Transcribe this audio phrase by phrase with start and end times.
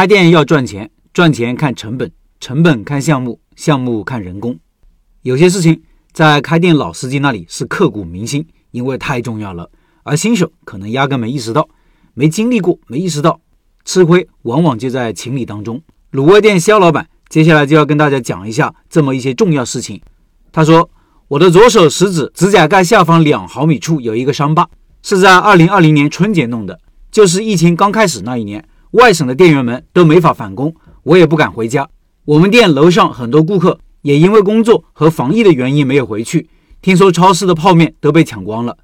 [0.00, 2.10] 开店要赚钱，赚钱看成本，
[2.40, 4.58] 成本看项目，项目看人工。
[5.20, 9.70] 有些事情在开店老司机那里是刻骨铭心，因为太重要了，
[10.02, 11.68] 而新手可能压根没意识到，
[12.14, 13.42] 没经历过，没意识到，
[13.84, 15.78] 吃亏往往就在情理当中。
[16.12, 20.00] 卤味店肖老板接下来就要跟大家讲一下这么一些重要事情。
[20.50, 20.88] 他说
[21.28, 24.66] ：“我的左手食指指甲盖下方两毫米处有一个伤疤，
[25.02, 26.80] 是在二零二零年春节弄的，
[27.10, 31.88] 就是疫情刚开始那一年。”外省的店员们都没法返工，我也不敢回家。
[32.24, 36.48] 我们店楼上很多顾客也因为工作和防疫的原因没有回去。
[36.82, 38.76] 听说超市的泡面都被抢光了。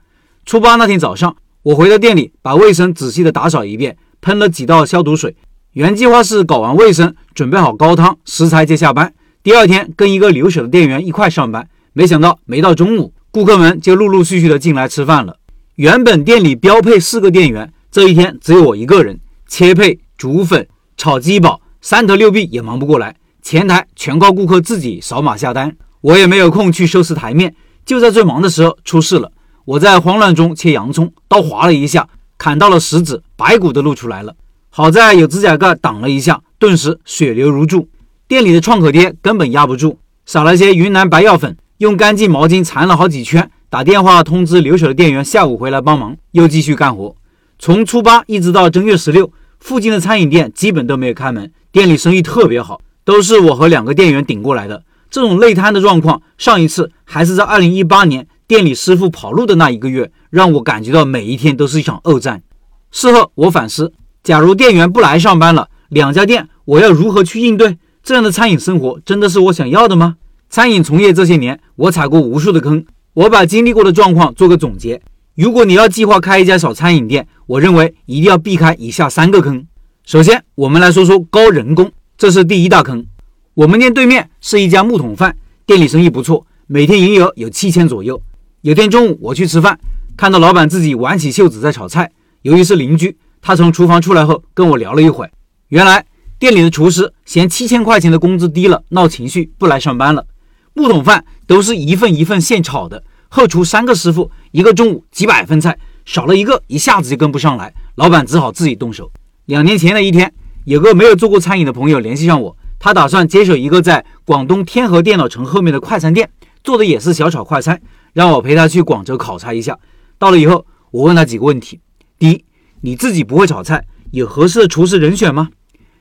[0.44, 5.34] 初八那天早上，我回到店里，把卫生仔细的打扫一遍，喷了几道消毒水。
[5.72, 9.12] 原计划是搞完卫生，准备好高汤食材就下班。
[9.42, 15.36] 第二天跟一个留守的店员一块上班，没想到没到中午，顾客们就陆陆续续的进来吃饭了。
[15.74, 19.20] 原本店里标配四个店员，这一天只有我一个人。
[19.46, 23.16] 切配、煮粉、炒鸡煲，三头六臂也忙不过来。
[23.42, 27.54] 前台全靠顾客自己扫码下单，我也没有空去收拾台面。
[27.84, 29.30] 就在最忙的时候，出事了。
[29.64, 34.34] 我在慌乱中切洋葱，刀划了一下，砍到了食指，白骨都露出来了。
[34.70, 37.88] 好在有指甲盖挡了一下，顿时血流如注。
[38.28, 47.14] 店里的创可贴根本压不住，撒了些云南白药粉，用干净毛巾缠了好几圈，打电话通知留守的店员下午回来帮忙，又继续干活。
[47.58, 54.84] 从初八一直到正月十六，附近的餐饮店基本都没有开门，店里生意特别好，都是我和两个店员顶过来的。
[55.10, 62.42] 这种累瘫的状况，上一次还是在二零一八年店里师傅跑路的那一个月，让我感觉到每一天都是一场恶战。
[62.90, 63.92] 事后我反思，
[64.22, 67.78] 假如店员不来上班了，两家店我要如何去应对？
[68.02, 70.16] 这样的餐饮生活真的是我想要的吗？
[70.50, 72.84] 餐饮从业这些年，我踩过无数的坑，
[73.14, 75.00] 我把经历过的状况做个总结。
[75.36, 79.66] 如果你要计划开一家小餐饮店，我认为一定要避开以下三个坑。
[80.02, 83.04] 首先，我们来说说高人工，这是第一大坑。
[83.52, 85.36] 我们店对面是一家木桶饭，
[85.66, 88.18] 店里生意不错，每天营业额有七千左右。
[88.62, 89.78] 有天中午我去吃饭，
[90.16, 92.10] 看到老板自己挽起袖子在炒菜。
[92.40, 95.30] 由于是邻居，他从厨房出来后跟我聊了一会儿。
[95.68, 96.06] 原来
[96.38, 100.24] 店里的厨师嫌七千块钱的工资低了，闹情绪不来上班了。
[100.72, 103.04] 木桶饭都是一份一份现炒的。
[103.36, 109.12] 后厨三个师傅，一个中午几百份菜，少了一个一下子就跟不上来，老板只好自己动手。
[109.44, 110.32] 两年前的一天，
[110.64, 116.30] 有个没有做过餐饮的朋友联系上我，他打算接手一个在广东天河电脑城后面的快餐店，
[116.64, 117.78] 做的也是小炒快餐，
[118.14, 119.78] 让我陪他去广州考察一下。
[120.16, 121.78] 到了以后，我问他几个问题：
[122.18, 122.42] 第一，
[122.80, 125.50] 你自己不会炒菜，有合适的厨师人选吗？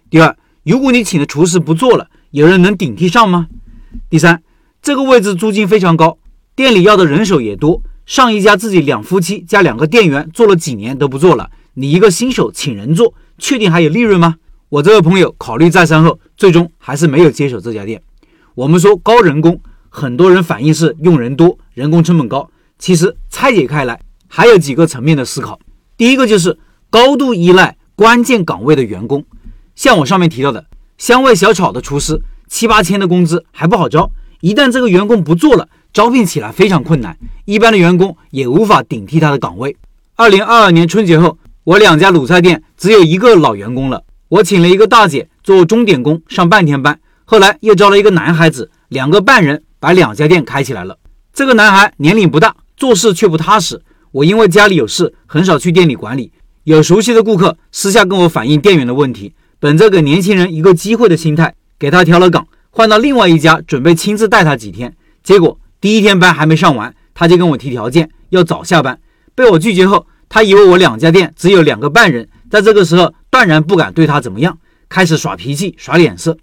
[0.10, 3.48] 第二，如果你请的厨师不做了，有人能顶替上吗？
[4.10, 4.42] 第三，
[4.82, 6.18] 这个位置租金非常高。
[6.56, 14.36] 店里要的人手也多，上一家自己两夫妻加两个店员做了几年都不做了，你一个新手请人做，确定还有利润吗？
[14.70, 18.02] 我这位朋友考虑再三后，最终还是没有接手这家店。
[18.54, 22.50] 我们说高人工，很多人反映是用人多，人工成本高。
[22.80, 24.00] 其实拆解开来，
[24.30, 25.60] 还有几个层面的思考。
[25.98, 26.58] 第一个就是
[26.90, 29.26] 高度依赖关键岗位的员工，
[29.76, 30.66] 像我上面提到的
[30.98, 35.68] 香味小炒的厨师，七八千的工资还不好招，一旦这个员工不做了。
[35.96, 39.78] 招聘起来非常困难，一般的员工也无法顶替他的岗位。
[40.18, 44.04] 二零二二年春节后，我两家卤菜店只有一个老员工了。
[44.28, 47.00] 我请了一个大姐做钟点工，上半天班。
[47.24, 50.98] 后来又招了一个男孩子，两个半人把两家店开起来了。
[51.34, 53.82] 这个男孩年龄不大，做事却不踏实。
[54.12, 56.34] 我因为家里有事，很少去店里管理。
[56.66, 64.94] 有熟悉的顾客私下跟我反映店员的问题，本着给年轻人一个机会的心态，给他调了岗，换到另外一家，准备亲自带他几天。
[65.24, 65.58] 结果。
[65.86, 69.00] 第一天班还没上完，他就跟我提条件，要早下班。
[69.36, 74.58] 被我拒绝后，他以为我两家店只有两个半人，在这个时候断然不敢对他怎么样，
[74.90, 76.36] 开始耍脾气、耍脸色。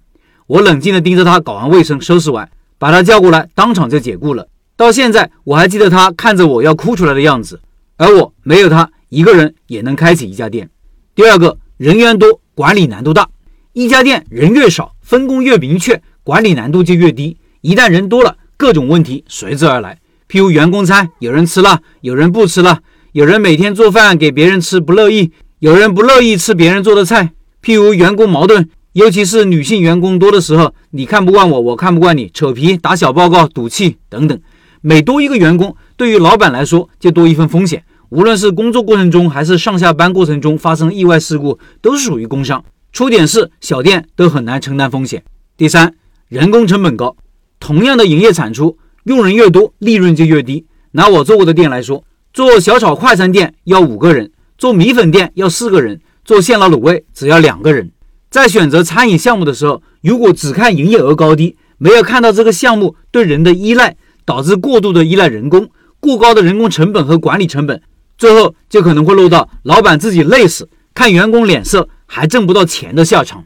[0.47, 2.49] 我冷静地盯着他搞完卫生、收拾完，
[2.79, 4.47] 把他叫过来，当场就解雇了。
[4.77, 7.61] 到现在我还记得他看着我要哭出来的样子。
[7.97, 10.71] 而我没有他一个人也能开起一家店。
[11.17, 13.29] 第二个人员多，管理难度大。
[13.73, 17.39] 一家店人越少，分工越明确，管理难度就越低。
[17.61, 19.99] 一旦人多了，各种问题随之而来，
[20.29, 22.77] 譬如员工餐有人吃了，有人不吃了；
[23.11, 27.33] 有人每天做饭给别人吃不乐意，有人不乐意吃别人做的菜。
[27.61, 34.41] 譬如员工矛盾，尤其是女性员工多的时候，你看不惯我，我看不惯你，扯皮、打小报告、赌气等等。
[34.81, 37.83] 每多一个员工，对于老板来说就多一份风险。
[38.11, 45.25] 无论是工作过程中还是上下班过程中发生意外事故，都是属于工伤，出点事小店都很难承担风险。
[45.57, 45.93] 第三，
[46.29, 47.17] 人工成本高。
[47.63, 50.67] 同样的营业产出，用人越多，利润就越低。
[50.91, 57.93] 拿我做过的店来说，做小炒快餐店要五个人，做米粉店要四个人，做现捞卤味只要两个人。
[58.31, 63.95] 在选择餐饮项目的时候，如果只看营业额高低，没有看到这个项目对人的依赖，
[64.25, 65.71] 导致过度的依赖人工，
[66.01, 67.81] 过高的人工成本和管理成本，
[68.19, 73.45] 最后就可能会落到老板自己累死，看员工脸色还挣不到钱的下场。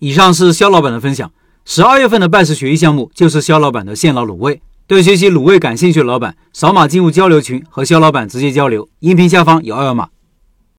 [0.00, 1.32] 以上是肖老板的分享。
[1.66, 4.60] 十二月份的拜师学艺项目就是肖老板的现捞卤味。
[4.86, 8.86] 对学习卤味感兴趣的老板，扫码进入交流群和肖老板直接交流。
[9.00, 10.08] 音频下方有二维码。